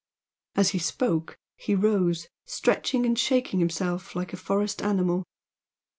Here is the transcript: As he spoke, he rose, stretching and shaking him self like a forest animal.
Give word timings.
As 0.55 0.69
he 0.71 0.79
spoke, 0.79 1.37
he 1.57 1.75
rose, 1.75 2.27
stretching 2.47 3.05
and 3.05 3.19
shaking 3.19 3.61
him 3.61 3.69
self 3.69 4.15
like 4.15 4.33
a 4.33 4.35
forest 4.37 4.81
animal. 4.81 5.25